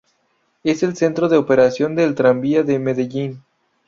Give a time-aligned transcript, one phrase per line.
[0.63, 3.43] Es el centro de operación del Tranvía de Medellín.